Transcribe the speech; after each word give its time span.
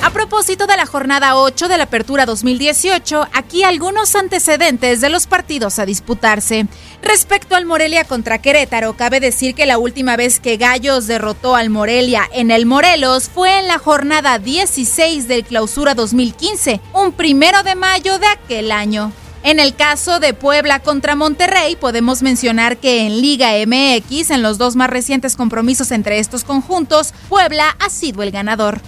A 0.00 0.10
propósito 0.10 0.68
de 0.68 0.76
la 0.76 0.86
jornada 0.86 1.36
8 1.36 1.66
de 1.66 1.76
la 1.76 1.84
Apertura 1.84 2.24
2018, 2.24 3.26
aquí 3.32 3.64
algunos 3.64 4.14
antecedentes 4.14 5.00
de 5.00 5.08
los 5.08 5.26
partidos 5.26 5.80
a 5.80 5.86
disputarse. 5.86 6.68
Respecto 7.02 7.56
al 7.56 7.66
Morelia 7.66 8.04
contra 8.04 8.38
Querétaro, 8.38 8.96
cabe 8.96 9.18
decir 9.18 9.56
que 9.56 9.66
la 9.66 9.76
última 9.76 10.16
vez 10.16 10.38
que 10.38 10.56
Gallos 10.56 11.08
derrotó 11.08 11.56
al 11.56 11.68
Morelia 11.68 12.22
en 12.32 12.52
el 12.52 12.64
Morelos 12.64 13.28
fue 13.28 13.58
en 13.58 13.66
la 13.66 13.78
jornada 13.78 14.38
16 14.38 15.26
del 15.26 15.44
Clausura 15.44 15.94
2015, 15.94 16.80
un 16.94 17.10
primero 17.10 17.64
de 17.64 17.74
mayo 17.74 18.20
de 18.20 18.28
aquel 18.28 18.70
año. 18.70 19.12
En 19.42 19.58
el 19.58 19.74
caso 19.74 20.20
de 20.20 20.32
Puebla 20.32 20.78
contra 20.78 21.16
Monterrey, 21.16 21.74
podemos 21.74 22.22
mencionar 22.22 22.76
que 22.76 23.04
en 23.04 23.20
Liga 23.20 23.50
MX, 23.66 24.30
en 24.30 24.42
los 24.42 24.58
dos 24.58 24.76
más 24.76 24.90
recientes 24.90 25.34
compromisos 25.34 25.90
entre 25.90 26.20
estos 26.20 26.44
conjuntos, 26.44 27.12
Puebla 27.28 27.76
ha 27.80 27.90
sido 27.90 28.22
el 28.22 28.30
ganador. 28.30 28.80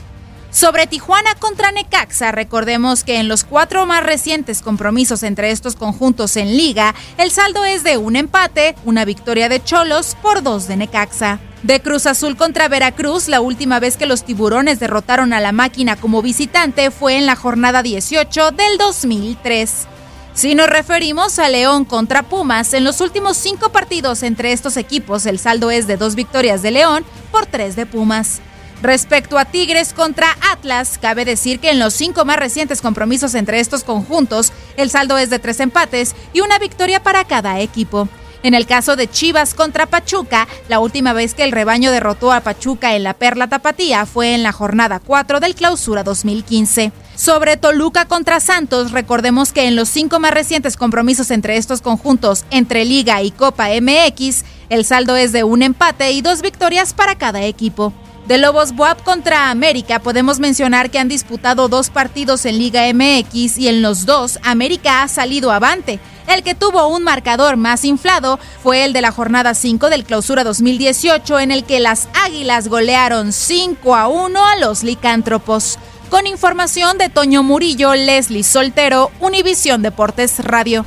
Sobre 0.50 0.88
Tijuana 0.88 1.36
contra 1.36 1.70
Necaxa, 1.70 2.32
recordemos 2.32 3.04
que 3.04 3.20
en 3.20 3.28
los 3.28 3.44
cuatro 3.44 3.86
más 3.86 4.02
recientes 4.02 4.62
compromisos 4.62 5.22
entre 5.22 5.52
estos 5.52 5.76
conjuntos 5.76 6.36
en 6.36 6.56
liga, 6.56 6.92
el 7.18 7.30
saldo 7.30 7.64
es 7.64 7.84
de 7.84 7.98
un 7.98 8.16
empate, 8.16 8.74
una 8.84 9.04
victoria 9.04 9.48
de 9.48 9.62
Cholos 9.62 10.16
por 10.20 10.42
dos 10.42 10.66
de 10.66 10.76
Necaxa. 10.76 11.38
De 11.62 11.80
Cruz 11.80 12.06
Azul 12.06 12.36
contra 12.36 12.66
Veracruz, 12.66 13.28
la 13.28 13.40
última 13.40 13.78
vez 13.78 13.96
que 13.96 14.06
los 14.06 14.24
tiburones 14.24 14.80
derrotaron 14.80 15.32
a 15.32 15.40
la 15.40 15.52
máquina 15.52 15.94
como 15.94 16.20
visitante 16.20 16.90
fue 16.90 17.16
en 17.16 17.26
la 17.26 17.36
jornada 17.36 17.84
18 17.84 18.50
del 18.50 18.76
2003. 18.76 19.86
Si 20.34 20.56
nos 20.56 20.68
referimos 20.68 21.38
a 21.38 21.48
León 21.48 21.84
contra 21.84 22.24
Pumas, 22.24 22.74
en 22.74 22.82
los 22.82 23.00
últimos 23.00 23.36
cinco 23.36 23.70
partidos 23.70 24.24
entre 24.24 24.52
estos 24.52 24.76
equipos 24.76 25.26
el 25.26 25.38
saldo 25.38 25.70
es 25.70 25.86
de 25.86 25.96
dos 25.96 26.16
victorias 26.16 26.60
de 26.62 26.72
León 26.72 27.04
por 27.30 27.46
tres 27.46 27.76
de 27.76 27.86
Pumas. 27.86 28.40
Respecto 28.82 29.38
a 29.38 29.44
Tigres 29.44 29.92
contra 29.92 30.28
Atlas, 30.52 30.98
cabe 31.00 31.26
decir 31.26 31.60
que 31.60 31.70
en 31.70 31.78
los 31.78 31.92
cinco 31.92 32.24
más 32.24 32.38
recientes 32.38 32.80
compromisos 32.80 33.34
entre 33.34 33.60
estos 33.60 33.84
conjuntos, 33.84 34.52
el 34.76 34.88
saldo 34.88 35.18
es 35.18 35.28
de 35.28 35.38
tres 35.38 35.60
empates 35.60 36.14
y 36.32 36.40
una 36.40 36.58
victoria 36.58 37.02
para 37.02 37.24
cada 37.24 37.60
equipo. 37.60 38.08
En 38.42 38.54
el 38.54 38.66
caso 38.66 38.96
de 38.96 39.06
Chivas 39.06 39.52
contra 39.52 39.84
Pachuca, 39.84 40.48
la 40.70 40.80
última 40.80 41.12
vez 41.12 41.34
que 41.34 41.44
el 41.44 41.52
rebaño 41.52 41.90
derrotó 41.90 42.32
a 42.32 42.40
Pachuca 42.40 42.96
en 42.96 43.02
la 43.02 43.12
Perla 43.12 43.48
Tapatía 43.48 44.06
fue 44.06 44.34
en 44.34 44.42
la 44.42 44.52
jornada 44.52 44.98
4 44.98 45.40
del 45.40 45.54
Clausura 45.54 46.04
2015. 46.04 46.90
Sobre 47.16 47.58
Toluca 47.58 48.06
contra 48.06 48.40
Santos, 48.40 48.92
recordemos 48.92 49.52
que 49.52 49.68
en 49.68 49.76
los 49.76 49.90
cinco 49.90 50.20
más 50.20 50.32
recientes 50.32 50.78
compromisos 50.78 51.30
entre 51.30 51.58
estos 51.58 51.82
conjuntos, 51.82 52.46
entre 52.50 52.86
Liga 52.86 53.22
y 53.22 53.30
Copa 53.30 53.68
MX, 53.78 54.44
el 54.70 54.86
saldo 54.86 55.16
es 55.16 55.32
de 55.32 55.44
un 55.44 55.60
empate 55.60 56.12
y 56.12 56.22
dos 56.22 56.40
victorias 56.40 56.94
para 56.94 57.16
cada 57.16 57.42
equipo. 57.42 57.92
De 58.30 58.38
Lobos 58.38 58.76
Buap 58.76 59.02
contra 59.02 59.50
América 59.50 59.98
podemos 59.98 60.38
mencionar 60.38 60.88
que 60.92 61.00
han 61.00 61.08
disputado 61.08 61.66
dos 61.66 61.90
partidos 61.90 62.46
en 62.46 62.58
Liga 62.58 62.82
MX 62.94 63.58
y 63.58 63.66
en 63.66 63.82
los 63.82 64.06
dos 64.06 64.38
América 64.44 65.02
ha 65.02 65.08
salido 65.08 65.50
avante. 65.50 65.98
El 66.28 66.44
que 66.44 66.54
tuvo 66.54 66.86
un 66.86 67.02
marcador 67.02 67.56
más 67.56 67.84
inflado 67.84 68.38
fue 68.62 68.84
el 68.84 68.92
de 68.92 69.00
la 69.00 69.10
jornada 69.10 69.52
5 69.54 69.90
del 69.90 70.04
Clausura 70.04 70.44
2018 70.44 71.40
en 71.40 71.50
el 71.50 71.64
que 71.64 71.80
las 71.80 72.08
Águilas 72.24 72.68
golearon 72.68 73.32
5 73.32 73.96
a 73.96 74.06
1 74.06 74.46
a 74.46 74.56
los 74.58 74.84
licántropos. 74.84 75.80
Con 76.08 76.28
información 76.28 76.98
de 76.98 77.08
Toño 77.08 77.42
Murillo, 77.42 77.96
Leslie 77.96 78.44
Soltero, 78.44 79.10
Univisión 79.18 79.82
Deportes 79.82 80.38
Radio. 80.38 80.86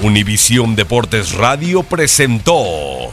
Univisión 0.00 0.76
Deportes 0.76 1.32
Radio 1.32 1.82
presentó 1.82 3.12